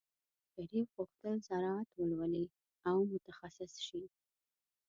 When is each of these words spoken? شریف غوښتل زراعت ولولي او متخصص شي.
شریف 0.53 0.87
غوښتل 0.97 1.33
زراعت 1.47 1.89
ولولي 1.93 2.45
او 2.89 2.97
متخصص 3.11 3.73
شي. 3.87 4.01